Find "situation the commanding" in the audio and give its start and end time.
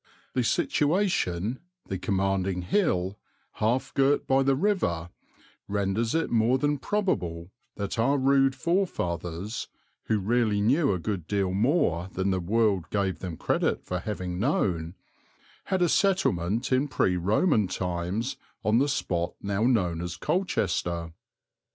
0.43-2.63